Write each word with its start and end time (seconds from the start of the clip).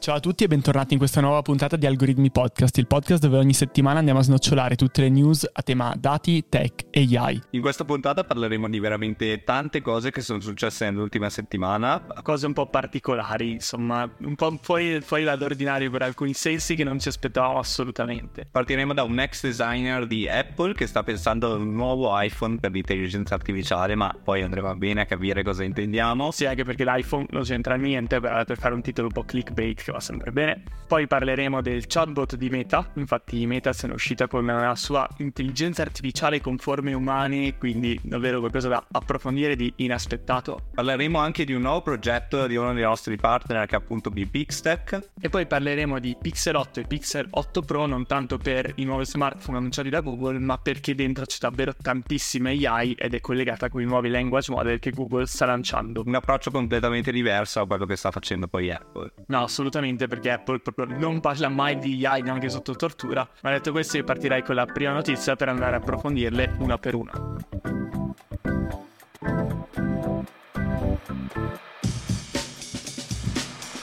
Ciao 0.00 0.14
a 0.14 0.20
tutti 0.20 0.44
e 0.44 0.46
bentornati 0.46 0.94
in 0.94 0.98
questa 0.98 1.20
nuova 1.20 1.42
puntata 1.42 1.76
di 1.76 1.84
Algoritmi 1.84 2.30
Podcast, 2.30 2.78
il 2.78 2.86
podcast 2.86 3.20
dove 3.20 3.36
ogni 3.36 3.52
settimana 3.52 3.98
andiamo 3.98 4.20
a 4.20 4.22
snocciolare 4.22 4.74
tutte 4.74 5.02
le 5.02 5.10
news 5.10 5.46
a 5.52 5.60
tema 5.60 5.94
dati, 5.94 6.46
tech 6.48 6.86
e 6.88 7.06
AI. 7.18 7.38
In 7.50 7.60
questa 7.60 7.84
puntata 7.84 8.24
parleremo 8.24 8.66
di 8.70 8.78
veramente 8.78 9.44
tante 9.44 9.82
cose 9.82 10.10
che 10.10 10.22
sono 10.22 10.40
successe 10.40 10.86
nell'ultima 10.86 11.28
settimana. 11.28 12.02
Cose 12.22 12.46
un 12.46 12.54
po' 12.54 12.68
particolari, 12.68 13.50
insomma, 13.50 14.10
un 14.20 14.34
po' 14.36 14.58
fuori, 14.62 15.02
fuori 15.02 15.24
dall'ordinario 15.24 15.90
per 15.90 16.00
alcuni 16.00 16.32
sensi 16.32 16.76
che 16.76 16.82
non 16.82 16.98
ci 16.98 17.08
aspettavamo 17.08 17.58
assolutamente. 17.58 18.48
Partiremo 18.50 18.94
da 18.94 19.02
un 19.02 19.20
ex 19.20 19.42
designer 19.42 20.06
di 20.06 20.26
Apple 20.26 20.72
che 20.72 20.86
sta 20.86 21.02
pensando 21.02 21.52
a 21.52 21.56
un 21.56 21.74
nuovo 21.74 22.18
iPhone 22.18 22.56
per 22.56 22.70
l'intelligenza 22.70 23.34
artificiale, 23.34 23.94
ma 23.96 24.16
poi 24.24 24.40
andremo 24.40 24.74
bene 24.76 25.02
a 25.02 25.04
capire 25.04 25.42
cosa 25.42 25.62
intendiamo. 25.62 26.30
Sì, 26.30 26.46
anche 26.46 26.64
perché 26.64 26.86
l'iPhone 26.86 27.26
non 27.28 27.42
c'entra 27.42 27.74
niente 27.74 28.18
per, 28.18 28.44
per 28.46 28.56
fare 28.56 28.72
un 28.72 28.80
titolo 28.80 29.08
un 29.08 29.12
po' 29.12 29.24
clickbait 29.24 29.88
che 29.90 29.92
va 29.92 30.00
sempre 30.00 30.30
bene. 30.32 30.62
Poi 30.86 31.06
parleremo 31.06 31.60
del 31.60 31.86
chatbot 31.86 32.36
di 32.36 32.48
Meta, 32.48 32.88
infatti 32.94 33.44
Meta 33.46 33.72
se 33.72 33.86
ne 33.86 33.92
è 33.92 33.94
uscita 33.94 34.26
con 34.26 34.46
la 34.46 34.74
sua 34.74 35.08
intelligenza 35.18 35.82
artificiale 35.82 36.40
con 36.40 36.56
forme 36.58 36.92
umane, 36.92 37.56
quindi 37.58 37.98
davvero 38.02 38.40
qualcosa 38.40 38.68
da 38.68 38.84
approfondire 38.90 39.56
di 39.56 39.72
inaspettato. 39.76 40.68
Parleremo 40.74 41.18
anche 41.18 41.44
di 41.44 41.52
un 41.52 41.62
nuovo 41.62 41.82
progetto 41.82 42.46
di 42.46 42.56
uno 42.56 42.72
dei 42.72 42.82
nostri 42.82 43.16
partner 43.16 43.66
che 43.66 43.74
è 43.74 43.78
appunto 43.78 44.10
BPixTech. 44.10 45.10
E 45.20 45.28
poi 45.28 45.46
parleremo 45.46 45.98
di 45.98 46.16
Pixel 46.20 46.56
8 46.56 46.80
e 46.80 46.84
Pixel 46.84 47.26
8 47.30 47.62
Pro 47.62 47.86
non 47.86 48.06
tanto 48.06 48.38
per 48.38 48.72
i 48.76 48.84
nuovi 48.84 49.04
smartphone 49.04 49.58
annunciati 49.58 49.90
da 49.90 50.00
Google, 50.00 50.38
ma 50.38 50.58
perché 50.58 50.94
dentro 50.94 51.24
c'è 51.24 51.38
davvero 51.40 51.74
tantissima 51.80 52.50
AI 52.50 52.92
ed 52.92 53.14
è 53.14 53.20
collegata 53.20 53.68
con 53.68 53.80
i 53.80 53.84
nuovi 53.84 54.08
language 54.08 54.50
model 54.50 54.78
che 54.78 54.90
Google 54.90 55.26
sta 55.26 55.46
lanciando. 55.46 56.02
Un 56.04 56.14
approccio 56.14 56.50
completamente 56.50 57.12
diverso 57.12 57.60
a 57.60 57.66
quello 57.66 57.86
che 57.86 57.96
sta 57.96 58.10
facendo 58.10 58.48
poi 58.48 58.70
Apple. 58.70 59.12
No, 59.26 59.42
assolutamente, 59.42 59.79
perché 60.08 60.30
Apple 60.30 60.60
proprio 60.60 60.86
non 60.86 61.20
parla 61.20 61.48
mai 61.48 61.78
di 61.78 62.04
AI 62.04 62.22
neanche 62.22 62.48
sotto 62.48 62.76
tortura. 62.76 63.28
Ma 63.42 63.50
detto 63.50 63.72
questo, 63.72 63.96
io 63.96 64.04
partirei 64.04 64.42
con 64.42 64.54
la 64.54 64.66
prima 64.66 64.92
notizia 64.92 65.36
per 65.36 65.48
andare 65.48 65.76
a 65.76 65.78
approfondirle 65.78 66.56
una 66.58 66.78
per 66.78 66.94
una. 66.94 67.12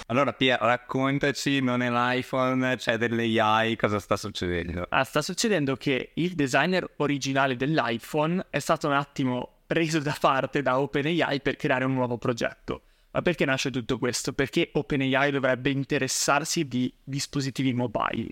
Allora 0.10 0.32
Pier, 0.32 0.58
raccontaci, 0.60 1.60
non 1.60 1.82
è 1.82 1.90
l'iPhone, 1.90 2.78
c'è 2.78 2.98
dell'AI, 2.98 3.76
cosa 3.76 4.00
sta 4.00 4.16
succedendo? 4.16 4.86
Ah, 4.90 5.04
sta 5.04 5.22
succedendo 5.22 5.76
che 5.76 6.12
il 6.14 6.34
designer 6.34 6.90
originale 6.98 7.58
dell'iPhone 7.58 8.46
è 8.50 8.60
stato 8.60 8.88
un 8.88 8.94
attimo 8.94 9.58
preso 9.68 10.00
da 10.00 10.16
parte 10.18 10.62
da 10.62 10.80
OpenAI 10.80 11.42
per 11.42 11.58
creare 11.58 11.84
un 11.84 11.94
nuovo 11.94 12.18
progetto. 12.18 12.84
Ma 13.18 13.24
perché 13.24 13.46
nasce 13.46 13.72
tutto 13.72 13.98
questo? 13.98 14.32
Perché 14.32 14.70
OpenAI 14.72 15.32
dovrebbe 15.32 15.72
interessarsi 15.72 16.68
di 16.68 16.94
dispositivi 17.04 17.74
mobile? 17.74 18.30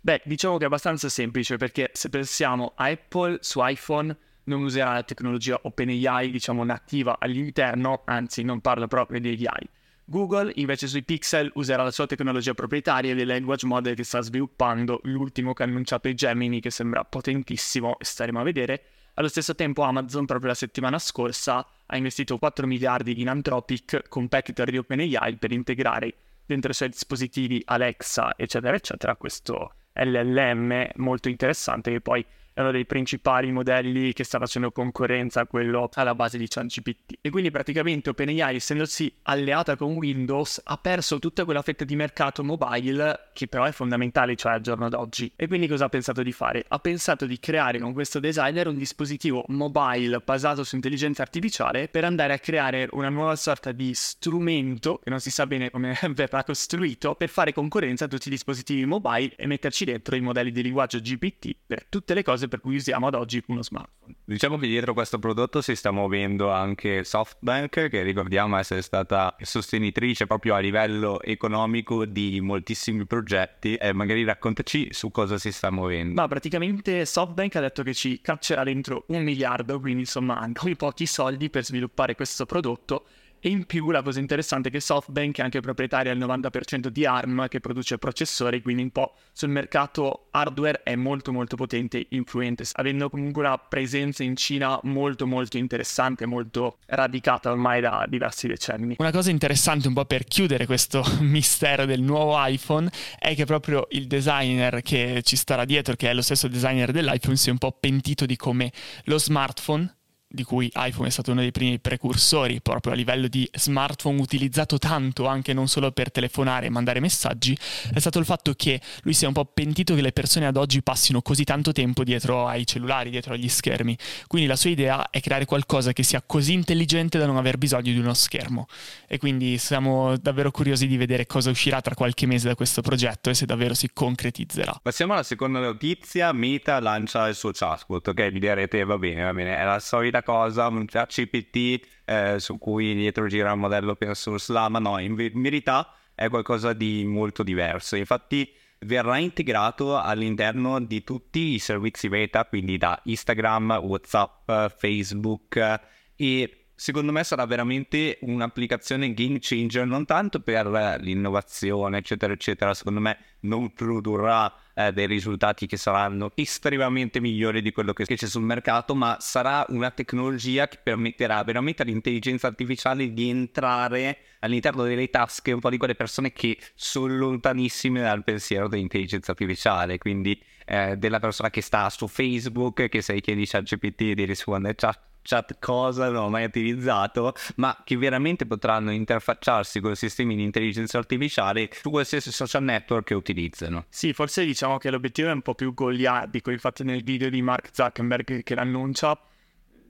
Beh, 0.00 0.22
diciamo 0.24 0.58
che 0.58 0.62
è 0.62 0.66
abbastanza 0.66 1.08
semplice 1.08 1.56
perché 1.56 1.90
se 1.92 2.08
pensiamo 2.08 2.74
a 2.76 2.84
Apple 2.84 3.38
su 3.40 3.58
iPhone 3.60 4.16
non 4.44 4.62
userà 4.62 4.92
la 4.92 5.02
tecnologia 5.02 5.58
OpenAI, 5.60 6.30
diciamo 6.30 6.62
nativa 6.62 7.16
all'interno, 7.18 8.02
anzi 8.04 8.44
non 8.44 8.60
parla 8.60 8.86
proprio 8.86 9.18
di 9.18 9.44
AI. 9.44 9.68
Google 10.04 10.52
invece 10.54 10.86
sui 10.86 11.02
Pixel 11.02 11.50
userà 11.56 11.82
la 11.82 11.90
sua 11.90 12.06
tecnologia 12.06 12.54
proprietaria 12.54 13.16
dei 13.16 13.24
language 13.24 13.66
model 13.66 13.96
che 13.96 14.04
sta 14.04 14.20
sviluppando, 14.20 15.00
l'ultimo 15.02 15.52
che 15.52 15.64
ha 15.64 15.66
annunciato 15.66 16.06
è 16.06 16.14
Gemini 16.14 16.60
che 16.60 16.70
sembra 16.70 17.02
potentissimo 17.02 17.98
e 17.98 18.04
staremo 18.04 18.38
a 18.38 18.44
vedere. 18.44 18.84
Allo 19.18 19.26
stesso 19.26 19.56
tempo 19.56 19.82
Amazon 19.82 20.26
proprio 20.26 20.50
la 20.50 20.54
settimana 20.54 20.96
scorsa 21.00 21.66
ha 21.86 21.96
investito 21.96 22.38
4 22.38 22.68
miliardi 22.68 23.20
in 23.20 23.28
Anthropic, 23.28 24.08
competitor 24.08 24.70
di 24.70 24.78
OpenAI, 24.78 25.38
per 25.38 25.50
integrare 25.50 26.14
dentro 26.46 26.70
i 26.70 26.74
suoi 26.74 26.90
dispositivi 26.90 27.60
Alexa, 27.64 28.34
eccetera, 28.36 28.76
eccetera, 28.76 29.16
questo 29.16 29.74
LLM 29.92 30.90
molto 30.98 31.28
interessante 31.28 31.90
che 31.90 32.00
poi 32.00 32.24
è 32.58 32.60
uno 32.60 32.72
dei 32.72 32.86
principali 32.86 33.52
modelli 33.52 34.12
che 34.12 34.24
sta 34.24 34.40
facendo 34.40 34.72
concorrenza 34.72 35.42
a 35.42 35.46
quello 35.46 35.88
alla 35.92 36.16
base 36.16 36.38
di 36.38 36.48
ChatGPT. 36.48 37.18
E 37.20 37.30
quindi 37.30 37.52
praticamente 37.52 38.10
OpenAI, 38.10 38.56
essendosi 38.56 39.14
alleata 39.22 39.76
con 39.76 39.92
Windows, 39.92 40.60
ha 40.64 40.76
perso 40.76 41.20
tutta 41.20 41.44
quella 41.44 41.62
fetta 41.62 41.84
di 41.84 41.94
mercato 41.94 42.42
mobile 42.42 43.28
che 43.32 43.46
però 43.46 43.62
è 43.62 43.70
fondamentale, 43.70 44.34
cioè 44.34 44.54
al 44.54 44.60
giorno 44.60 44.88
d'oggi. 44.88 45.30
E 45.36 45.46
quindi 45.46 45.68
cosa 45.68 45.84
ha 45.84 45.88
pensato 45.88 46.24
di 46.24 46.32
fare? 46.32 46.64
Ha 46.66 46.80
pensato 46.80 47.26
di 47.26 47.38
creare 47.38 47.78
con 47.78 47.92
questo 47.92 48.18
designer 48.18 48.66
un 48.66 48.76
dispositivo 48.76 49.44
mobile 49.50 50.18
basato 50.18 50.64
su 50.64 50.74
intelligenza 50.74 51.22
artificiale 51.22 51.86
per 51.86 52.02
andare 52.02 52.32
a 52.32 52.40
creare 52.40 52.88
una 52.90 53.08
nuova 53.08 53.36
sorta 53.36 53.70
di 53.70 53.94
strumento, 53.94 54.98
che 55.00 55.10
non 55.10 55.20
si 55.20 55.30
sa 55.30 55.46
bene 55.46 55.70
come 55.70 55.96
verrà 56.12 56.42
costruito, 56.42 57.14
per 57.14 57.28
fare 57.28 57.52
concorrenza 57.52 58.06
a 58.06 58.08
tutti 58.08 58.26
i 58.26 58.32
dispositivi 58.32 58.84
mobile 58.84 59.36
e 59.36 59.46
metterci 59.46 59.84
dentro 59.84 60.16
i 60.16 60.20
modelli 60.20 60.50
di 60.50 60.62
linguaggio 60.62 60.98
GPT 60.98 61.54
per 61.64 61.86
tutte 61.86 62.14
le 62.14 62.24
cose 62.24 62.47
per 62.48 62.60
cui 62.60 62.76
usiamo 62.76 63.06
ad 63.06 63.14
oggi 63.14 63.42
uno 63.46 63.62
smartphone. 63.62 64.14
Diciamo 64.24 64.58
che 64.58 64.66
dietro 64.66 64.94
questo 64.94 65.18
prodotto 65.18 65.60
si 65.60 65.74
sta 65.74 65.90
muovendo 65.90 66.50
anche 66.50 67.04
SoftBank, 67.04 67.88
che 67.88 68.02
ricordiamo 68.02 68.56
essere 68.56 68.82
stata 68.82 69.36
sostenitrice 69.40 70.26
proprio 70.26 70.54
a 70.54 70.58
livello 70.58 71.20
economico 71.22 72.04
di 72.04 72.40
moltissimi 72.40 73.06
progetti. 73.06 73.74
E 73.76 73.92
magari 73.92 74.24
raccontaci 74.24 74.88
su 74.92 75.10
cosa 75.10 75.38
si 75.38 75.52
sta 75.52 75.70
muovendo. 75.70 76.20
Ma 76.20 76.28
praticamente 76.28 77.04
SoftBank 77.04 77.56
ha 77.56 77.60
detto 77.60 77.82
che 77.82 77.94
ci 77.94 78.20
caccerà 78.20 78.64
dentro 78.64 79.04
un 79.08 79.22
miliardo, 79.22 79.78
quindi 79.80 80.00
insomma 80.00 80.38
anche 80.38 80.74
pochi 80.76 81.06
soldi 81.06 81.50
per 81.50 81.64
sviluppare 81.64 82.14
questo 82.14 82.46
prodotto 82.46 83.06
e 83.40 83.48
in 83.48 83.64
più 83.66 83.90
la 83.90 84.02
cosa 84.02 84.20
interessante 84.20 84.68
è 84.68 84.70
che 84.70 84.80
SoftBank 84.80 85.38
è 85.38 85.42
anche 85.42 85.60
proprietaria 85.60 86.12
al 86.12 86.18
90% 86.18 86.88
di 86.88 87.06
ARM 87.06 87.48
che 87.48 87.60
produce 87.60 87.98
processori, 87.98 88.62
quindi 88.62 88.82
un 88.82 88.90
po' 88.90 89.14
sul 89.32 89.50
mercato 89.50 90.28
hardware 90.30 90.82
è 90.82 90.94
molto 90.94 91.32
molto 91.32 91.56
potente 91.56 91.98
e 91.98 92.06
influente, 92.10 92.64
avendo 92.72 93.08
comunque 93.10 93.42
una 93.42 93.58
presenza 93.58 94.22
in 94.22 94.36
Cina 94.36 94.78
molto 94.84 95.26
molto 95.26 95.56
interessante, 95.56 96.26
molto 96.26 96.78
radicata 96.86 97.50
ormai 97.50 97.80
da 97.80 98.04
diversi 98.08 98.46
decenni. 98.48 98.96
Una 98.98 99.12
cosa 99.12 99.30
interessante 99.30 99.88
un 99.88 99.94
po' 99.94 100.04
per 100.04 100.24
chiudere 100.24 100.66
questo 100.66 101.04
mistero 101.20 101.84
del 101.84 102.02
nuovo 102.02 102.34
iPhone 102.36 102.90
è 103.18 103.34
che 103.34 103.44
proprio 103.44 103.86
il 103.90 104.06
designer 104.06 104.82
che 104.82 105.20
ci 105.22 105.36
starà 105.36 105.64
dietro, 105.64 105.94
che 105.94 106.10
è 106.10 106.14
lo 106.14 106.22
stesso 106.22 106.48
designer 106.48 106.92
dell'iPhone, 106.92 107.36
si 107.36 107.48
è 107.48 107.52
un 107.52 107.58
po' 107.58 107.76
pentito 107.78 108.26
di 108.26 108.36
come 108.36 108.72
lo 109.04 109.18
smartphone 109.18 109.97
di 110.30 110.42
cui 110.42 110.70
iPhone 110.74 111.08
è 111.08 111.10
stato 111.10 111.32
uno 111.32 111.40
dei 111.40 111.52
primi 111.52 111.78
precursori 111.78 112.60
proprio 112.60 112.92
a 112.92 112.96
livello 112.96 113.28
di 113.28 113.48
smartphone 113.50 114.20
utilizzato 114.20 114.76
tanto 114.78 115.26
anche 115.26 115.54
non 115.54 115.68
solo 115.68 115.90
per 115.90 116.10
telefonare 116.10 116.66
e 116.66 116.68
mandare 116.70 117.00
messaggi, 117.00 117.56
è 117.92 117.98
stato 117.98 118.18
il 118.18 118.26
fatto 118.26 118.52
che 118.52 118.78
lui 119.02 119.14
si 119.14 119.24
è 119.24 119.26
un 119.26 119.32
po' 119.32 119.46
pentito 119.46 119.94
che 119.94 120.02
le 120.02 120.12
persone 120.12 120.46
ad 120.46 120.56
oggi 120.56 120.82
passino 120.82 121.22
così 121.22 121.44
tanto 121.44 121.72
tempo 121.72 122.04
dietro 122.04 122.46
ai 122.46 122.66
cellulari, 122.66 123.08
dietro 123.08 123.32
agli 123.32 123.48
schermi. 123.48 123.96
Quindi 124.26 124.46
la 124.46 124.56
sua 124.56 124.70
idea 124.70 125.08
è 125.08 125.20
creare 125.20 125.46
qualcosa 125.46 125.92
che 125.92 126.02
sia 126.02 126.22
così 126.24 126.52
intelligente 126.52 127.18
da 127.18 127.24
non 127.24 127.38
aver 127.38 127.56
bisogno 127.56 127.92
di 127.92 127.98
uno 127.98 128.12
schermo. 128.12 128.66
E 129.06 129.16
quindi 129.18 129.56
siamo 129.56 130.16
davvero 130.18 130.50
curiosi 130.50 130.86
di 130.86 130.98
vedere 130.98 131.26
cosa 131.26 131.48
uscirà 131.48 131.80
tra 131.80 131.94
qualche 131.94 132.26
mese 132.26 132.48
da 132.48 132.54
questo 132.54 132.82
progetto 132.82 133.30
e 133.30 133.34
se 133.34 133.46
davvero 133.46 133.72
si 133.72 133.90
concretizzerà. 133.92 134.78
Passiamo 134.82 135.14
alla 135.14 135.22
seconda 135.22 135.58
notizia, 135.58 136.32
Meta 136.32 136.78
lancia 136.80 137.26
il 137.28 137.34
suo 137.34 137.50
chatbot, 137.52 138.08
ok? 138.08 138.30
Vi 138.30 138.38
direte 138.38 138.84
va 138.84 138.98
bene, 138.98 139.22
va 139.22 139.32
bene, 139.32 139.56
è 139.56 139.64
la 139.64 139.78
solita 139.78 140.17
solita 140.18 140.22
cosa, 140.22 140.66
un 140.68 140.84
ChatGPT 140.86 141.86
eh, 142.04 142.36
su 142.38 142.58
cui 142.58 142.94
dietro 142.94 143.26
gira 143.26 143.52
un 143.52 143.60
modello 143.60 143.92
open 143.92 144.14
source 144.14 144.52
là, 144.52 144.68
ma 144.68 144.78
no, 144.78 144.98
in 144.98 145.14
verità 145.14 145.92
è 146.14 146.28
qualcosa 146.28 146.72
di 146.72 147.04
molto 147.04 147.42
diverso. 147.42 147.96
Infatti 147.96 148.50
verrà 148.80 149.18
integrato 149.18 149.98
all'interno 149.98 150.80
di 150.80 151.02
tutti 151.02 151.54
i 151.54 151.58
servizi 151.58 152.08
beta, 152.08 152.44
quindi 152.44 152.78
da 152.78 153.00
Instagram, 153.04 153.80
WhatsApp, 153.82 154.50
Facebook 154.76 155.80
e 156.16 156.57
secondo 156.78 157.10
me 157.10 157.24
sarà 157.24 157.44
veramente 157.44 158.18
un'applicazione 158.20 159.12
game 159.12 159.38
changer 159.40 159.84
non 159.84 160.04
tanto 160.04 160.38
per 160.38 160.68
l'innovazione 161.00 161.98
eccetera 161.98 162.32
eccetera 162.32 162.72
secondo 162.72 163.00
me 163.00 163.18
non 163.40 163.72
produrrà 163.72 164.54
eh, 164.74 164.92
dei 164.92 165.08
risultati 165.08 165.66
che 165.66 165.76
saranno 165.76 166.30
estremamente 166.36 167.18
migliori 167.18 167.62
di 167.62 167.72
quello 167.72 167.92
che 167.92 168.04
c'è 168.04 168.26
sul 168.26 168.42
mercato 168.42 168.94
ma 168.94 169.16
sarà 169.18 169.66
una 169.70 169.90
tecnologia 169.90 170.68
che 170.68 170.78
permetterà 170.80 171.42
veramente 171.42 171.82
all'intelligenza 171.82 172.46
artificiale 172.46 173.12
di 173.12 173.28
entrare 173.28 174.18
all'interno 174.38 174.84
delle 174.84 175.10
tasche 175.10 175.50
un 175.50 175.58
po' 175.58 175.70
di 175.70 175.78
quelle 175.78 175.96
persone 175.96 176.30
che 176.30 176.58
sono 176.76 177.16
lontanissime 177.16 178.02
dal 178.02 178.22
pensiero 178.22 178.68
dell'intelligenza 178.68 179.32
artificiale 179.32 179.98
quindi 179.98 180.40
eh, 180.64 180.96
della 180.96 181.18
persona 181.18 181.50
che 181.50 181.60
sta 181.60 181.90
su 181.90 182.06
Facebook 182.06 182.86
che 182.88 183.02
se 183.02 183.20
chiedi 183.20 183.48
a 183.50 183.62
GPT 183.62 184.12
di 184.12 184.24
rispondere 184.24 184.76
chat 184.76 185.06
chat 185.28 185.58
cosa 185.58 186.08
non 186.08 186.24
ho 186.24 186.28
mai 186.30 186.44
utilizzato, 186.44 187.34
ma 187.56 187.76
che 187.84 187.98
veramente 187.98 188.46
potranno 188.46 188.90
interfacciarsi 188.90 189.80
con 189.80 189.94
sistemi 189.94 190.34
di 190.34 190.42
intelligenza 190.42 190.96
artificiale 190.96 191.68
su 191.72 191.90
qualsiasi 191.90 192.32
social 192.32 192.62
network 192.62 193.08
che 193.08 193.14
utilizzano. 193.14 193.84
Sì, 193.90 194.14
forse 194.14 194.44
diciamo 194.46 194.78
che 194.78 194.90
l'obiettivo 194.90 195.28
è 195.28 195.32
un 195.32 195.42
po' 195.42 195.54
più 195.54 195.74
goliardico, 195.74 196.50
infatti 196.50 196.82
nel 196.82 197.04
video 197.04 197.28
di 197.28 197.42
Mark 197.42 197.68
Zuckerberg 197.72 198.42
che 198.42 198.54
l'annuncia 198.54 199.20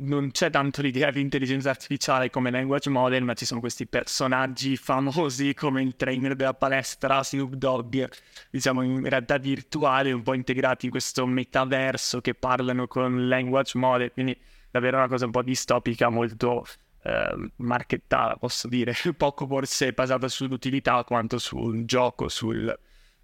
non 0.00 0.30
c'è 0.30 0.50
tanto 0.50 0.80
l'idea 0.82 1.10
di 1.10 1.20
intelligenza 1.20 1.70
artificiale 1.70 2.30
come 2.30 2.50
language 2.50 2.90
model, 2.90 3.24
ma 3.24 3.34
ci 3.34 3.44
sono 3.44 3.60
questi 3.60 3.86
personaggi 3.86 4.76
famosi 4.76 5.54
come 5.54 5.82
il 5.82 5.96
trainer 5.96 6.36
della 6.36 6.54
palestra, 6.54 7.22
Snoop 7.22 7.54
Dogg, 7.54 8.06
diciamo 8.50 8.82
in 8.82 9.08
realtà 9.08 9.38
virtuale, 9.38 10.12
un 10.12 10.22
po' 10.22 10.34
integrati 10.34 10.86
in 10.86 10.90
questo 10.92 11.26
metaverso 11.26 12.20
che 12.20 12.34
parlano 12.34 12.86
con 12.86 13.28
language 13.28 13.76
model, 13.76 14.12
quindi 14.12 14.36
davvero 14.70 14.96
una 14.98 15.08
cosa 15.08 15.24
un 15.24 15.30
po' 15.30 15.42
distopica, 15.42 16.08
molto 16.08 16.64
eh, 17.02 17.50
marchettata, 17.56 18.36
posso 18.36 18.68
dire, 18.68 18.94
poco 19.16 19.46
forse 19.46 19.92
basata 19.92 20.28
sull'utilità 20.28 21.04
quanto 21.04 21.38
sul 21.38 21.84
gioco, 21.84 22.28
sul 22.28 22.76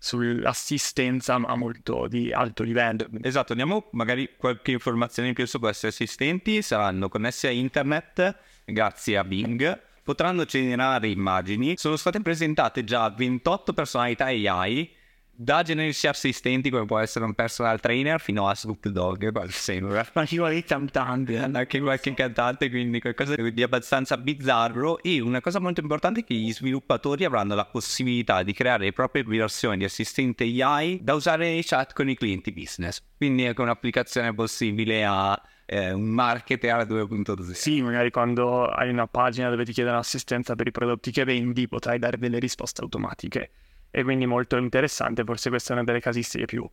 sull'assistenza 0.05 1.39
ma 1.39 1.57
molto 1.57 2.07
di 2.09 2.31
alto 2.31 2.63
livello. 2.63 3.07
Esatto, 3.23 3.53
andiamo 3.53 3.89
magari 3.93 4.29
qualche 4.37 4.73
informazione 4.73 5.29
in 5.29 5.35
più 5.35 5.47
su 5.47 5.59
questi 5.59 5.87
assistenti, 5.87 6.61
saranno 6.61 7.09
connessi 7.09 7.47
a 7.47 7.51
internet 7.51 8.37
grazie 8.67 9.17
a 9.17 9.25
Bing, 9.25 9.81
potranno 10.03 10.45
generare 10.45 11.09
immagini, 11.09 11.79
sono 11.79 11.97
state 11.97 12.21
presentate 12.21 12.85
già 12.85 13.09
28 13.09 13.73
personalità 13.73 14.27
AI 14.27 14.95
da 15.37 15.63
generici 15.63 16.07
assistenti 16.07 16.71
come 16.71 16.85
può 16.87 16.99
essere 16.99 17.25
un 17.25 17.35
personal 17.35 17.81
trainer 17.81 18.21
fino 18.21 18.49
a 18.49 18.55
Snoop 18.55 18.89
Dogg 18.89 19.31
qual 19.33 19.51
sembra 19.51 20.07
ma 20.13 20.21
anche 20.21 20.37
qualche 20.37 20.65
cantante 20.65 21.39
anche 21.39 21.81
qualche 21.81 22.15
cantante 22.15 22.71
quindi 22.71 23.01
qualcosa 23.01 23.35
di 23.35 23.63
abbastanza 23.63 24.17
bizzarro. 24.17 25.03
E 25.03 25.21
una 25.21 25.41
cosa 25.41 25.59
molto 25.59 25.81
importante 25.81 26.21
è 26.21 26.25
che 26.25 26.35
gli 26.35 26.53
sviluppatori 26.53 27.25
avranno 27.25 27.55
la 27.55 27.65
possibilità 27.65 28.43
di 28.43 28.53
creare 28.53 28.85
le 28.85 28.93
proprie 28.93 29.25
versioni 29.25 29.79
di 29.79 29.85
assistente 29.85 30.45
AI 30.45 31.01
da 31.03 31.15
usare 31.15 31.47
nei 31.47 31.65
chat 31.65 31.93
con 31.93 32.09
i 32.09 32.17
clienti 32.17 32.53
business. 32.53 33.03
Quindi 33.17 33.45
è 33.45 33.53
un'applicazione 33.57 34.35
possibile 34.35 35.05
a 35.05 35.41
eh, 35.67 35.93
un 35.93 36.09
marketer 36.09 36.87
2.0 36.87 37.53
sì 37.53 37.81
magari 37.81 38.11
quando 38.11 38.67
hai 38.67 38.91
una 38.91 39.07
pagina 39.07 39.49
dove 39.49 39.65
ti 39.65 39.73
chiedono 39.73 39.97
assistenza 39.97 40.55
per 40.55 40.67
i 40.67 40.71
prodotti 40.71 41.11
che 41.11 41.25
vendi 41.25 41.67
potrai 41.69 41.99
dare 41.99 42.19
delle 42.19 42.39
risposte 42.39 42.83
automatiche 42.83 43.51
e 43.97 44.03
quindi 44.03 44.27
molto 44.27 44.57
interessante, 44.57 45.23
forse 45.23 45.51
questa 45.51 45.71
è 45.71 45.77
una 45.77 45.85
delle 45.85 46.01
casistiche 46.01 46.47
più 46.47 46.69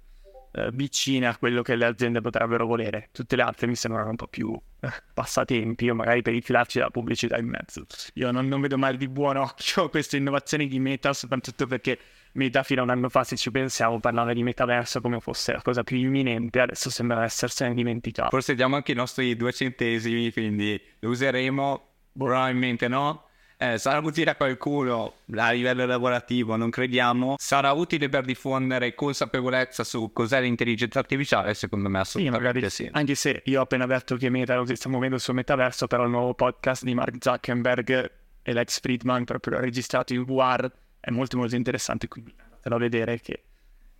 eh, 0.53 0.71
vicine 0.73 1.27
a 1.27 1.37
quello 1.37 1.61
che 1.61 1.75
le 1.75 1.85
aziende 1.85 2.19
potrebbero 2.19 2.65
volere. 2.65 3.09
Tutte 3.11 3.35
le 3.35 3.43
altre 3.43 3.67
mi 3.67 3.75
sembrano 3.75 4.09
un 4.09 4.15
po' 4.15 4.25
più 4.25 4.59
eh, 4.79 4.89
passatempi 5.13 5.87
o 5.91 5.93
magari 5.93 6.23
per 6.23 6.33
infilarci 6.33 6.79
la 6.79 6.89
pubblicità 6.89 7.37
in 7.37 7.47
mezzo. 7.47 7.85
Io 8.15 8.31
non, 8.31 8.47
non 8.47 8.59
vedo 8.59 8.75
mai 8.75 8.97
di 8.97 9.07
buon 9.07 9.37
occhio 9.37 9.87
queste 9.93 10.17
innovazioni 10.17 10.67
di 10.67 10.79
Meta, 10.79 11.13
soprattutto 11.13 11.67
perché 11.67 11.99
Meta 12.33 12.63
fino 12.63 12.81
a 12.81 12.85
un 12.85 12.89
anno 12.89 13.07
fa, 13.07 13.23
se 13.23 13.35
ci 13.35 13.51
pensiamo, 13.51 13.99
parlava 13.99 14.33
di 14.33 14.41
metaverso 14.41 14.99
come 14.99 15.19
fosse 15.19 15.53
la 15.53 15.61
cosa 15.61 15.83
più 15.83 15.97
imminente, 15.97 16.59
adesso 16.59 16.89
sembra 16.89 17.23
essersene 17.23 17.75
dimenticato. 17.75 18.31
Forse 18.31 18.55
diamo 18.55 18.77
anche 18.77 18.93
i 18.93 18.95
nostri 18.95 19.35
due 19.35 19.53
centesimi, 19.53 20.31
quindi 20.31 20.81
lo 21.01 21.09
useremo, 21.09 21.87
probabilmente 22.17 22.87
no, 22.87 23.25
eh, 23.61 23.77
sarà 23.77 23.99
utile 23.99 24.31
a 24.31 24.35
qualcuno 24.35 25.13
a 25.35 25.51
livello 25.51 25.85
lavorativo, 25.85 26.55
non 26.55 26.71
crediamo. 26.71 27.35
Sarà 27.37 27.73
utile 27.73 28.09
per 28.09 28.25
diffondere 28.25 28.95
consapevolezza 28.95 29.83
su 29.83 30.11
cos'è 30.11 30.41
l'intelligenza 30.41 30.97
artificiale, 30.97 31.53
secondo 31.53 31.87
me 31.87 31.99
assolutamente 31.99 32.39
sì. 32.39 32.53
Magari, 32.53 32.69
sì. 32.71 32.89
Anche 32.91 33.13
se 33.13 33.43
io 33.45 33.59
ho 33.59 33.63
appena 33.63 33.85
detto 33.85 34.15
che 34.15 34.29
Meta 34.31 34.65
si 34.65 34.75
sta 34.75 34.89
muovendo 34.89 35.19
sul 35.19 35.35
metaverso, 35.35 35.85
però 35.85 36.05
il 36.05 36.09
nuovo 36.09 36.33
podcast 36.33 36.83
di 36.83 36.95
Mark 36.95 37.17
Zuckerberg 37.19 38.11
e 38.41 38.53
Lex 38.53 38.79
Friedman, 38.79 39.25
proprio 39.25 39.59
registrato 39.59 40.13
in 40.13 40.23
VR, 40.23 40.67
è 40.99 41.11
molto 41.11 41.37
molto 41.37 41.55
interessante, 41.55 42.07
quindi 42.07 42.33
andatelo 42.35 42.75
a 42.75 42.79
vedere 42.79 43.19
che 43.19 43.43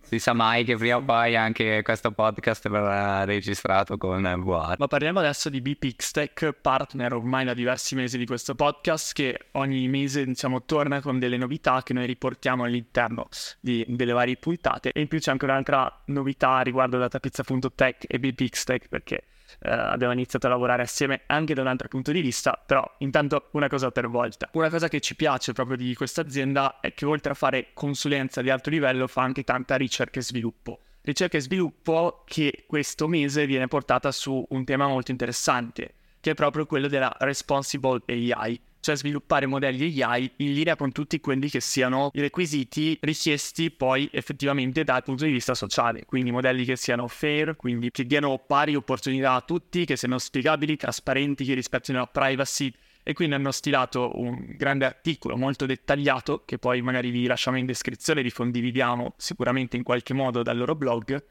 si 0.02 0.18
sa 0.18 0.32
mai 0.32 0.64
che 0.64 0.76
prima 0.76 0.96
o 0.96 1.02
poi 1.02 1.36
anche 1.36 1.82
questo 1.82 2.10
podcast 2.10 2.68
verrà 2.68 3.24
registrato 3.24 3.96
con 3.96 4.22
VR. 4.22 4.74
Ma 4.78 4.86
parliamo 4.86 5.20
adesso 5.20 5.48
di 5.48 5.60
BPXTech, 5.60 6.52
partner 6.60 7.14
ormai 7.14 7.44
da 7.44 7.54
diversi 7.54 7.94
mesi 7.94 8.18
di 8.18 8.26
questo 8.26 8.54
podcast, 8.54 9.12
che 9.14 9.46
ogni 9.52 9.88
mese 9.88 10.24
diciamo 10.24 10.64
torna 10.64 11.00
con 11.00 11.18
delle 11.18 11.36
novità 11.36 11.82
che 11.82 11.92
noi 11.92 12.06
riportiamo 12.06 12.64
all'interno 12.64 13.28
di, 13.60 13.84
delle 13.88 14.12
varie 14.12 14.36
puntate. 14.36 14.92
E 14.92 15.00
in 15.00 15.08
più 15.08 15.18
c'è 15.18 15.30
anche 15.30 15.44
un'altra 15.44 16.02
novità 16.06 16.60
riguardo 16.60 16.98
datapizza.tech 16.98 18.04
e 18.06 18.18
BPXTech, 18.18 18.88
perché 18.88 19.24
eh, 19.60 19.70
abbiamo 19.70 20.12
iniziato 20.12 20.46
a 20.46 20.50
lavorare 20.50 20.82
assieme 20.82 21.22
anche 21.26 21.54
da 21.54 21.60
un 21.60 21.66
altro 21.66 21.88
punto 21.88 22.12
di 22.12 22.20
vista, 22.20 22.60
però 22.64 22.84
intanto 22.98 23.48
una 23.52 23.68
cosa 23.68 23.90
per 23.90 24.08
volta. 24.08 24.48
Una 24.52 24.70
cosa 24.70 24.88
che 24.88 25.00
ci 25.00 25.16
piace 25.16 25.52
proprio 25.52 25.76
di 25.76 25.94
questa 25.94 26.20
azienda 26.20 26.80
è 26.80 26.94
che 26.94 27.04
oltre 27.04 27.32
a 27.32 27.34
fare 27.34 27.68
consulenza 27.74 28.42
di 28.42 28.50
alto 28.50 28.70
livello 28.70 29.06
fa 29.06 29.22
anche 29.22 29.44
tanta 29.44 29.76
ricerca 29.76 30.18
e 30.18 30.22
sviluppo. 30.22 30.80
Ricerca 31.02 31.36
e 31.36 31.40
sviluppo 31.40 32.22
che 32.26 32.64
questo 32.66 33.08
mese 33.08 33.46
viene 33.46 33.66
portata 33.66 34.12
su 34.12 34.44
un 34.50 34.64
tema 34.64 34.86
molto 34.86 35.10
interessante, 35.10 35.94
che 36.20 36.30
è 36.30 36.34
proprio 36.34 36.66
quello 36.66 36.88
della 36.88 37.12
responsible 37.18 38.02
AI 38.06 38.60
cioè 38.82 38.96
sviluppare 38.96 39.46
modelli 39.46 40.02
AI 40.02 40.28
in 40.38 40.52
linea 40.54 40.74
con 40.74 40.90
tutti 40.90 41.20
quelli 41.20 41.48
che 41.48 41.60
siano 41.60 42.10
i 42.14 42.20
requisiti 42.20 42.98
richiesti 43.00 43.70
poi 43.70 44.08
effettivamente 44.12 44.82
dal 44.82 45.04
punto 45.04 45.24
di 45.24 45.30
vista 45.30 45.54
sociale, 45.54 46.04
quindi 46.04 46.32
modelli 46.32 46.64
che 46.64 46.74
siano 46.74 47.06
fair, 47.06 47.54
quindi 47.54 47.92
che 47.92 48.04
diano 48.04 48.42
pari 48.44 48.74
opportunità 48.74 49.34
a 49.34 49.40
tutti, 49.40 49.84
che 49.84 49.96
siano 49.96 50.18
spiegabili, 50.18 50.76
trasparenti, 50.76 51.44
che 51.44 51.54
rispettino 51.54 51.98
la 51.98 52.06
privacy. 52.06 52.74
E 53.04 53.14
quindi 53.14 53.34
hanno 53.34 53.50
stilato 53.50 54.12
un 54.14 54.54
grande 54.56 54.84
articolo 54.84 55.36
molto 55.36 55.66
dettagliato 55.66 56.42
che 56.44 56.58
poi 56.58 56.82
magari 56.82 57.10
vi 57.10 57.26
lasciamo 57.26 57.58
in 57.58 57.66
descrizione, 57.66 58.22
vi 58.22 58.32
condividiamo 58.32 59.14
sicuramente 59.16 59.76
in 59.76 59.82
qualche 59.82 60.14
modo 60.14 60.42
dal 60.42 60.56
loro 60.56 60.76
blog, 60.76 61.24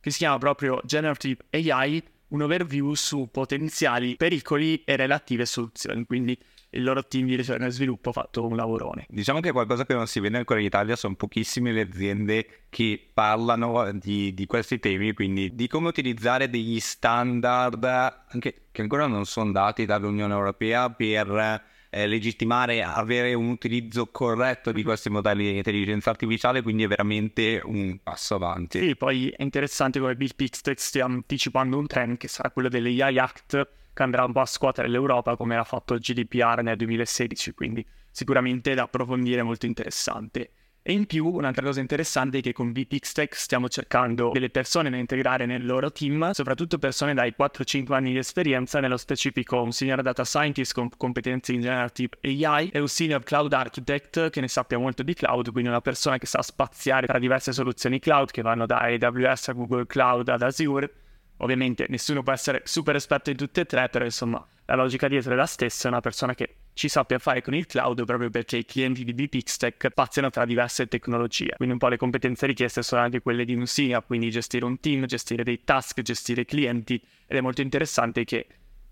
che 0.00 0.10
si 0.10 0.18
chiama 0.18 0.38
proprio 0.38 0.80
Generative 0.84 1.44
AI, 1.50 2.02
un 2.28 2.42
overview 2.42 2.94
su 2.94 3.28
potenziali 3.30 4.16
pericoli 4.16 4.82
e 4.84 4.96
relative 4.96 5.44
soluzioni, 5.46 6.04
quindi 6.06 6.38
il 6.70 6.82
loro 6.82 7.06
team 7.06 7.26
di 7.26 7.36
ricerca 7.36 7.66
e 7.66 7.70
sviluppo 7.70 8.10
ha 8.10 8.12
fatto 8.12 8.46
un 8.46 8.56
lavorone. 8.56 9.06
Diciamo 9.08 9.40
che 9.40 9.52
qualcosa 9.52 9.84
che 9.84 9.94
non 9.94 10.06
si 10.06 10.20
vede 10.20 10.36
ancora 10.36 10.60
in 10.60 10.66
Italia 10.66 10.96
sono 10.96 11.14
pochissime 11.14 11.72
le 11.72 11.82
aziende 11.82 12.64
che 12.68 13.08
parlano 13.12 13.92
di, 13.92 14.34
di 14.34 14.46
questi 14.46 14.78
temi, 14.78 15.12
quindi 15.12 15.54
di 15.54 15.66
come 15.66 15.88
utilizzare 15.88 16.50
degli 16.50 16.80
standard 16.80 17.84
anche, 17.84 18.66
che 18.70 18.82
ancora 18.82 19.06
non 19.06 19.24
sono 19.24 19.52
dati 19.52 19.86
dall'Unione 19.86 20.34
Europea 20.34 20.90
per 20.90 21.76
eh, 21.90 22.06
legittimare 22.06 22.82
avere 22.82 23.34
un 23.34 23.48
utilizzo 23.48 24.06
corretto 24.06 24.72
di 24.72 24.82
questi 24.82 25.10
modelli 25.10 25.50
di 25.50 25.56
intelligenza 25.56 26.10
artificiale, 26.10 26.62
quindi 26.62 26.84
è 26.84 26.88
veramente 26.88 27.60
un 27.64 27.98
passo 28.02 28.34
avanti. 28.34 28.78
Sì, 28.78 28.96
poi 28.96 29.28
è 29.30 29.42
interessante 29.42 29.98
come 29.98 30.14
Bill 30.14 30.34
Pixtex 30.34 30.78
stia 30.78 31.04
anticipando 31.04 31.78
un 31.78 31.86
trend 31.86 32.16
che 32.16 32.28
sarà 32.28 32.50
quello 32.50 32.68
dell'AI 32.68 33.18
Act 33.18 33.68
che 33.98 34.02
andrà 34.02 34.24
un 34.24 34.32
po' 34.32 34.40
a 34.40 34.46
scuotere 34.46 34.88
l'Europa 34.88 35.34
come 35.34 35.56
ha 35.56 35.64
fatto 35.64 35.94
il 35.94 36.00
GDPR 36.00 36.62
nel 36.62 36.76
2016, 36.76 37.52
quindi 37.52 37.84
sicuramente 38.12 38.74
da 38.74 38.82
approfondire 38.82 39.42
molto 39.42 39.66
interessante. 39.66 40.52
E 40.88 40.92
in 40.92 41.04
più 41.04 41.26
un'altra 41.26 41.62
cosa 41.66 41.80
interessante 41.80 42.38
è 42.38 42.40
che 42.40 42.54
con 42.54 42.72
VPXTech 42.72 43.36
stiamo 43.36 43.68
cercando 43.68 44.30
delle 44.32 44.48
persone 44.48 44.88
da 44.88 44.96
integrare 44.96 45.44
nel 45.44 45.66
loro 45.66 45.92
team, 45.92 46.30
soprattutto 46.30 46.78
persone 46.78 47.12
dai 47.12 47.34
4-5 47.38 47.92
anni 47.92 48.12
di 48.12 48.16
esperienza, 48.16 48.80
nello 48.80 48.96
specifico 48.96 49.60
un 49.60 49.70
senior 49.70 50.00
data 50.00 50.24
scientist 50.24 50.72
con 50.72 50.88
competenze 50.96 51.52
in 51.52 51.60
generative 51.60 52.16
AI 52.22 52.70
e 52.70 52.80
un 52.80 52.88
senior 52.88 53.22
cloud 53.22 53.52
architect 53.52 54.30
che 54.30 54.40
ne 54.40 54.48
sappia 54.48 54.78
molto 54.78 55.02
di 55.02 55.12
cloud, 55.12 55.52
quindi 55.52 55.68
una 55.68 55.82
persona 55.82 56.16
che 56.16 56.24
sa 56.24 56.40
spaziare 56.40 57.06
tra 57.06 57.18
diverse 57.18 57.52
soluzioni 57.52 57.98
cloud 57.98 58.30
che 58.30 58.40
vanno 58.40 58.64
da 58.64 58.78
AWS 58.78 59.48
a 59.48 59.52
Google 59.52 59.84
Cloud 59.84 60.26
ad 60.30 60.40
Azure. 60.40 60.90
Ovviamente 61.40 61.84
nessuno 61.90 62.22
può 62.22 62.32
essere 62.32 62.62
super 62.64 62.96
esperto 62.96 63.28
in 63.28 63.36
tutte 63.36 63.60
e 63.60 63.64
tre, 63.66 63.90
però 63.90 64.06
insomma 64.06 64.42
la 64.64 64.74
logica 64.74 65.06
dietro 65.06 65.34
è 65.34 65.36
la 65.36 65.44
stessa, 65.44 65.88
è 65.88 65.90
una 65.90 66.00
persona 66.00 66.34
che 66.34 66.57
ci 66.78 66.88
sappia 66.88 67.18
fare 67.18 67.42
con 67.42 67.54
il 67.54 67.66
cloud 67.66 68.04
proprio 68.04 68.30
perché 68.30 68.58
i 68.58 68.64
clienti 68.64 69.02
di 69.02 69.12
BPXTech 69.12 69.88
spaziano 69.90 70.30
tra 70.30 70.44
diverse 70.44 70.86
tecnologie. 70.86 71.54
Quindi 71.56 71.74
un 71.74 71.80
po' 71.80 71.88
le 71.88 71.96
competenze 71.96 72.46
richieste 72.46 72.84
sono 72.84 73.00
anche 73.00 73.20
quelle 73.20 73.44
di 73.44 73.52
un 73.52 73.66
SIA, 73.66 74.00
quindi 74.00 74.30
gestire 74.30 74.64
un 74.64 74.78
team, 74.78 75.04
gestire 75.06 75.42
dei 75.42 75.64
task, 75.64 76.00
gestire 76.02 76.44
clienti 76.44 77.02
ed 77.26 77.36
è 77.36 77.40
molto 77.40 77.62
interessante 77.62 78.22
che 78.22 78.46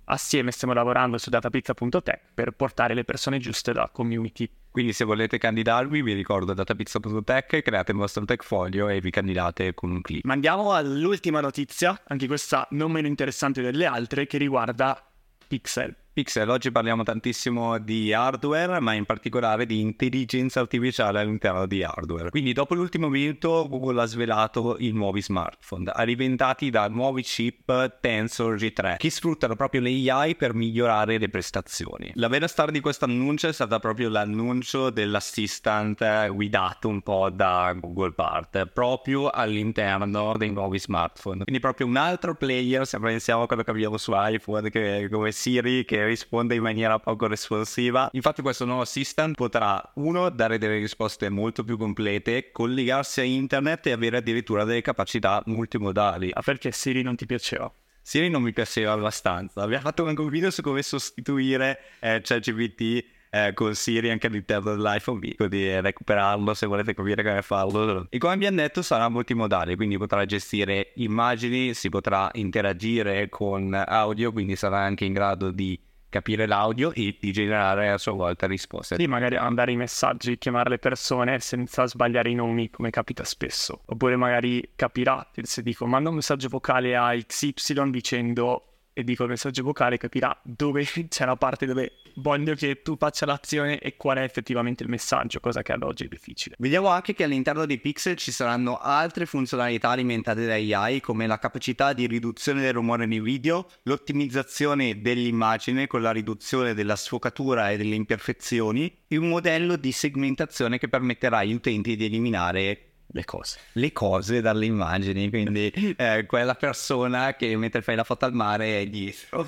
assieme 0.07 0.51
stiamo 0.51 0.75
lavorando 0.75 1.17
su 1.17 1.31
datapizza.tech 1.31 2.23
per 2.35 2.51
portare 2.51 2.93
le 2.93 3.05
persone 3.05 3.39
giuste 3.39 3.73
dalla 3.73 3.91
community. 3.91 4.51
Quindi 4.69 4.93
se 4.93 5.05
volete 5.05 5.39
candidarvi 5.39 6.03
vi 6.03 6.13
ricordo 6.13 6.55
datapizza.tech, 6.55 7.63
create 7.63 7.93
il 7.93 7.99
vostro 7.99 8.25
tech 8.25 8.43
folio 8.43 8.89
e 8.89 9.01
vi 9.01 9.11
candidate 9.11 9.75
con 9.75 9.93
un 9.93 10.01
click. 10.01 10.25
Ma 10.25 10.33
andiamo 10.33 10.73
all'ultima 10.73 11.41
notizia, 11.41 12.03
anche 12.09 12.27
questa 12.27 12.67
non 12.71 12.91
meno 12.91 13.07
interessante 13.07 13.63
delle 13.63 13.87
altre, 13.87 14.27
che 14.27 14.39
riguarda 14.39 15.01
Pixel. 15.47 15.95
Pixel, 16.17 16.49
oggi 16.49 16.73
parliamo 16.73 17.03
tantissimo 17.03 17.77
di 17.77 18.11
hardware, 18.11 18.81
ma 18.81 18.95
in 18.95 19.05
particolare 19.05 19.67
di 19.67 19.83
intelligenza 19.83 20.61
artificiale 20.61 21.21
all'interno 21.21 21.67
di 21.67 21.83
hardware. 21.83 22.31
Quindi 22.31 22.55
dopo 22.55 22.73
l'ultimo 22.73 23.11
minuto 23.11 23.67
Google 23.69 24.01
ha 24.01 24.07
svelato 24.07 24.77
i 24.79 24.93
nuovi 24.93 25.21
smartphone, 25.21 25.93
alimentati 25.95 26.71
da 26.71 26.89
nuovi 26.89 27.21
chip 27.21 27.99
Tensor 28.01 28.55
G3, 28.55 28.97
che 28.97 29.11
sfruttano 29.11 29.57
proprio 29.57 29.83
le 29.83 29.91
AI 30.11 30.37
per 30.37 30.55
migliorare 30.55 31.19
le 31.19 31.29
prestazioni. 31.29 32.11
La 32.15 32.29
vera 32.29 32.49
star 32.49 32.71
di 32.71 32.81
questo 32.81 33.05
annuncio 33.05 33.49
è 33.49 33.53
stata 33.53 33.79
proprio 33.79 34.09
l'annuncio 34.09 34.89
dell'assistant 34.89 36.29
guidato 36.29 36.89
un 36.89 37.03
po' 37.03 37.29
da 37.29 37.77
Google 37.79 38.13
Part, 38.13 38.65
proprio 38.69 39.29
all'interno 39.29 40.33
dei 40.39 40.51
nuovi 40.51 40.79
smartphone. 40.79 41.43
Quindi 41.43 41.61
proprio 41.61 41.87
un 41.87 41.97
altro 41.97 42.35
player, 42.37 42.87
se 42.87 42.99
pensiamo 42.99 43.43
a 43.43 43.47
quello 43.47 43.63
che 43.63 43.71
abbiamo 43.71 43.99
su 43.99 44.13
iPhone, 44.15 44.71
che, 44.71 45.11
come 45.11 45.31
Siri, 45.31 45.85
che 45.85 46.05
risponde 46.07 46.55
in 46.55 46.63
maniera 46.63 46.99
poco 46.99 47.27
responsiva. 47.27 48.09
Infatti 48.13 48.43
questo 48.43 48.65
nuovo 48.65 48.83
assistant 48.83 49.35
potrà, 49.35 49.93
uno, 49.97 50.29
dare 50.31 50.59
delle 50.59 50.79
risposte 50.79 51.29
molto 51.29 51.65
più 51.65 51.77
complete, 51.77 52.51
collegarsi 52.53 53.21
a 53.21 53.25
internet 53.25 53.87
e 53.87 53.93
avere 53.93 54.19
addirittura 54.19 54.65
delle 54.65 54.83
capacità 54.83 55.43
multimodali. 55.47 56.31
Ah, 56.33 56.43
perché 56.43 56.73
Siri 56.73 57.03
non 57.03 57.17
ti 57.17 57.27
piaceva? 57.27 57.73
Siri 58.01 58.31
non 58.31 58.43
mi 58.43 58.53
piaceva 58.53 58.93
abbastanza. 58.93 59.63
Abbiamo 59.63 59.83
fatto 59.83 60.07
anche 60.07 60.21
un 60.21 60.29
video 60.29 60.51
su 60.51 60.63
come 60.63 60.83
sostituire 60.83 61.79
eh, 62.01 62.21
ChatGPT 62.23 63.05
eh, 63.31 63.53
con 63.53 63.75
Siri 63.75 64.11
anche 64.11 64.29
all'interno 64.29 64.75
dell'iPhone, 64.75 65.19
vi 65.19 65.29
dico 65.31 65.47
di 65.47 65.81
recuperarlo 65.81 66.55
se 66.55 66.67
volete 66.67 66.95
capire 66.95 67.23
come 67.23 67.43
farlo. 67.43 68.07
E 68.09 68.19
come 68.19 68.33
abbiamo 68.33 68.57
detto 68.57 68.83
sarà 68.83 69.09
multimodale, 69.09 69.77
quindi 69.77 69.99
potrà 69.99 70.25
gestire 70.25 70.93
immagini, 70.97 71.75
si 71.75 71.89
potrà 71.89 72.31
interagire 72.35 73.29
con 73.29 73.75
audio, 73.75 74.33
quindi 74.33 74.57
sarà 74.57 74.79
anche 74.79 75.05
in 75.05 75.13
grado 75.13 75.51
di 75.51 75.79
capire 76.17 76.47
l'audio 76.47 76.93
e 76.93 77.17
di 77.21 77.31
generare 77.33 77.91
a 77.91 77.99
sua 77.99 78.13
volta 78.13 78.47
risposte. 78.47 78.97
Sì, 78.97 79.07
magari 79.07 79.37
mandare 79.37 79.73
i 79.73 79.77
messaggi, 79.77 80.39
chiamare 80.39 80.71
le 80.71 80.79
persone 80.79 81.39
senza 81.41 81.87
sbagliare 81.87 82.31
i 82.31 82.35
nomi, 82.35 82.71
come 82.71 82.91
capita 82.91 83.25
spesso. 83.25 83.83
Oppure 83.87 84.17
magari 84.17 84.71
capirà, 84.75 85.29
se 85.43 85.63
dico 85.63 85.87
manda 85.87 86.09
un 86.09 86.17
messaggio 86.17 86.49
vocale 86.49 86.97
a 86.97 87.15
XY 87.15 87.91
dicendo 87.91 88.76
e 88.99 89.05
dico 89.05 89.25
il 89.25 89.29
messaggio 89.29 89.63
vocale 89.63 89.99
capirà 89.99 90.35
dove 90.43 90.83
c'è 91.09 91.27
la 91.27 91.37
parte 91.37 91.67
dove 91.67 91.97
voglio 92.15 92.55
che 92.55 92.81
tu 92.81 92.97
faccia 92.97 93.27
l'azione 93.27 93.79
e 93.79 93.95
qual 93.99 94.17
è 94.17 94.23
effettivamente 94.23 94.85
il 94.85 94.89
messaggio, 94.89 95.39
cosa 95.39 95.61
che 95.61 95.73
ad 95.73 95.83
oggi 95.83 96.05
è 96.05 96.09
difficile. 96.09 96.57
Vediamo 96.59 96.89
anche 96.89 97.13
che 97.13 97.25
all'interno 97.25 97.67
dei 97.67 97.79
pixel 97.79 98.17
ci 98.17 98.31
saranno 98.31 98.79
altre 98.79 99.27
funzionalità 99.27 99.91
alimentate 99.91 100.47
da 100.47 100.55
AI 100.55 101.03
come 101.03 101.27
la 101.27 101.39
capacità 101.39 101.93
di 101.93 102.07
riduzione 102.07 102.63
del 102.63 102.73
rumore 102.73 103.05
nei 103.05 103.21
video, 103.21 103.69
l'ottimizzazione 103.83 105.03
dell'immagine 105.03 105.87
con 105.87 106.01
la 106.01 106.11
riduzione 106.11 106.73
della 106.73 106.97
sfocatura 106.97 107.71
e 107.71 107.77
delle 107.77 107.97
imperfezioni 107.97 109.01
e 109.07 109.19
un 109.19 109.29
modello 109.29 109.77
di 109.77 109.93
segmentazione 109.93 110.79
che 110.79 110.89
permetterà 110.89 111.39
agli 111.39 111.53
utenti 111.53 111.97
di 111.97 112.07
eliminare 112.07 112.96
le 113.17 113.25
cose. 113.25 113.59
Le 113.73 113.93
cose 113.93 114.41
dalle 114.41 114.67
immagini, 114.67 115.29
quindi 115.31 115.69
eh, 115.97 116.27
quella 116.27 116.55
persona 116.55 117.35
che 117.35 117.57
mentre 117.57 117.83
fai 117.83 117.97
la 117.97 118.05
foto 118.05 118.27
al 118.27 118.35
mare 118.35 118.83
è 118.83 118.87
dietro. 118.87 119.45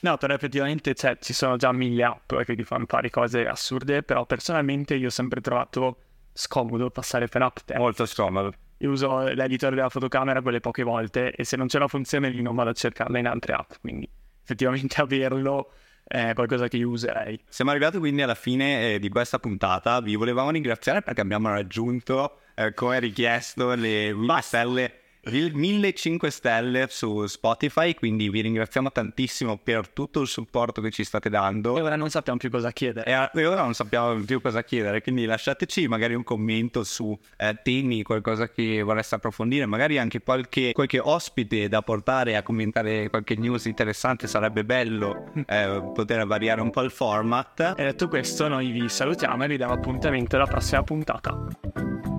No, 0.00 0.16
però 0.16 0.32
effettivamente 0.32 0.94
cioè, 0.94 1.18
ci 1.20 1.32
sono 1.32 1.56
già 1.56 1.72
mille 1.72 2.04
app 2.04 2.32
che 2.44 2.54
ti 2.54 2.62
fanno 2.62 2.84
fare 2.86 3.10
cose 3.10 3.46
assurde, 3.46 4.04
però 4.04 4.24
personalmente 4.26 4.94
io 4.94 5.08
ho 5.08 5.10
sempre 5.10 5.40
trovato 5.40 5.98
scomodo 6.32 6.88
passare 6.90 7.26
per 7.26 7.42
app. 7.42 7.56
Molto 7.74 8.06
scomodo. 8.06 8.52
Io 8.78 8.90
uso 8.90 9.22
l'editor 9.22 9.74
della 9.74 9.88
fotocamera 9.88 10.40
quelle 10.40 10.60
poche 10.60 10.84
volte 10.84 11.32
e 11.32 11.42
se 11.42 11.56
non 11.56 11.66
c'è 11.66 11.80
la 11.80 11.88
funzione 11.88 12.30
lì 12.30 12.42
non 12.42 12.54
vado 12.54 12.70
a 12.70 12.74
cercarla 12.74 13.18
in 13.18 13.26
altre 13.26 13.54
app, 13.54 13.72
quindi 13.80 14.08
effettivamente 14.40 15.00
averlo 15.02 15.72
è 16.08 16.32
qualcosa 16.32 16.68
che 16.68 16.78
io 16.78 16.88
userei. 16.88 17.38
Siamo 17.48 17.70
arrivati 17.70 17.98
quindi 17.98 18.22
alla 18.22 18.34
fine 18.34 18.94
eh, 18.94 18.98
di 18.98 19.10
questa 19.10 19.38
puntata, 19.38 20.00
vi 20.00 20.14
volevamo 20.14 20.50
ringraziare 20.50 21.02
perché 21.02 21.20
abbiamo 21.20 21.50
raggiunto 21.50 22.38
eh, 22.58 22.74
come 22.74 22.98
richiesto 22.98 23.74
le 23.74 24.12
stelle 24.40 24.92
1500 25.30 26.30
stelle 26.30 26.86
su 26.88 27.26
Spotify, 27.26 27.94
quindi 27.94 28.30
vi 28.30 28.40
ringraziamo 28.40 28.90
tantissimo 28.90 29.58
per 29.58 29.88
tutto 29.88 30.20
il 30.20 30.26
supporto 30.26 30.80
che 30.80 30.90
ci 30.90 31.04
state 31.04 31.28
dando. 31.28 31.76
E 31.76 31.82
ora 31.82 31.96
non 31.96 32.08
sappiamo 32.08 32.38
più 32.38 32.50
cosa 32.50 32.72
chiedere. 32.72 33.30
E 33.34 33.46
ora 33.46 33.62
non 33.62 33.74
sappiamo 33.74 34.14
più 34.22 34.40
cosa 34.40 34.62
chiedere, 34.62 35.02
quindi 35.02 35.24
lasciateci 35.24 35.86
magari 35.88 36.14
un 36.14 36.24
commento 36.24 36.82
su 36.84 37.16
eh, 37.36 37.58
temi, 37.62 38.02
qualcosa 38.02 38.48
che 38.48 38.82
vorreste 38.82 39.16
approfondire, 39.16 39.66
magari 39.66 39.98
anche 39.98 40.22
qualche, 40.22 40.72
qualche, 40.72 40.98
ospite 40.98 41.68
da 41.68 41.82
portare 41.82 42.36
a 42.36 42.42
commentare 42.42 43.08
qualche 43.10 43.36
news 43.36 43.66
interessante, 43.66 44.26
sarebbe 44.26 44.64
bello 44.64 45.30
eh, 45.46 45.90
poter 45.94 46.26
variare 46.26 46.60
un 46.60 46.70
po' 46.70 46.82
il 46.82 46.90
format. 46.90 47.74
E 47.76 47.84
detto 47.84 48.08
questo 48.08 48.48
noi 48.48 48.70
vi 48.70 48.88
salutiamo 48.88 49.44
e 49.44 49.48
vi 49.48 49.56
diamo 49.56 49.74
appuntamento 49.74 50.36
alla 50.36 50.46
prossima 50.46 50.82
puntata. 50.82 52.17